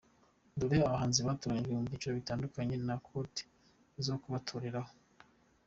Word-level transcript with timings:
Dore 0.57 0.75
abahanzi 0.81 1.19
batoranyijwe 1.27 1.73
mu 1.79 1.85
byiciro 1.87 2.13
bitandukanye 2.19 2.75
na 2.87 2.95
code 3.05 3.41
zo 4.05 4.15
kubatoraho:. 4.21 4.91